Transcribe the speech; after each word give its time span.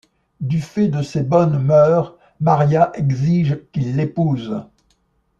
Du 0.39 0.61
fait 0.61 0.87
de 0.87 1.03
ses 1.03 1.21
bonnes 1.21 1.59
mœurs, 1.59 2.17
Maria 2.39 2.91
exige 2.95 3.59
qu'il 3.71 3.97
l'épouse. 3.97 4.63